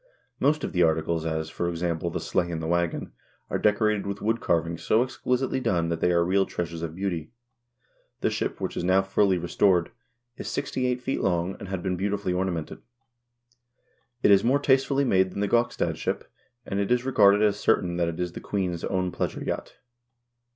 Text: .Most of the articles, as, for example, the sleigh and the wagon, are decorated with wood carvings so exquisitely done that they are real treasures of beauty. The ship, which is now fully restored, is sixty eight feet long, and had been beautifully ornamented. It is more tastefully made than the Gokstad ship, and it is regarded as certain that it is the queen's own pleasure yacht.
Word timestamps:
.Most 0.39 0.63
of 0.63 0.73
the 0.73 0.81
articles, 0.81 1.27
as, 1.27 1.51
for 1.51 1.69
example, 1.69 2.09
the 2.09 2.19
sleigh 2.19 2.49
and 2.49 2.59
the 2.59 2.65
wagon, 2.65 3.11
are 3.51 3.59
decorated 3.59 4.07
with 4.07 4.19
wood 4.19 4.39
carvings 4.41 4.81
so 4.81 5.03
exquisitely 5.03 5.59
done 5.59 5.89
that 5.89 5.99
they 6.01 6.11
are 6.11 6.25
real 6.25 6.47
treasures 6.47 6.81
of 6.81 6.95
beauty. 6.95 7.29
The 8.21 8.31
ship, 8.31 8.59
which 8.59 8.75
is 8.75 8.83
now 8.83 9.03
fully 9.03 9.37
restored, 9.37 9.91
is 10.37 10.47
sixty 10.47 10.87
eight 10.87 11.01
feet 11.03 11.21
long, 11.21 11.55
and 11.59 11.67
had 11.67 11.83
been 11.83 11.97
beautifully 11.97 12.33
ornamented. 12.33 12.81
It 14.23 14.31
is 14.31 14.43
more 14.43 14.57
tastefully 14.57 15.05
made 15.05 15.29
than 15.33 15.39
the 15.39 15.47
Gokstad 15.47 15.97
ship, 15.97 16.27
and 16.65 16.79
it 16.79 16.91
is 16.91 17.05
regarded 17.05 17.43
as 17.43 17.59
certain 17.59 17.97
that 17.97 18.07
it 18.09 18.19
is 18.19 18.31
the 18.31 18.39
queen's 18.41 18.83
own 18.83 19.11
pleasure 19.11 19.43
yacht. 19.43 19.75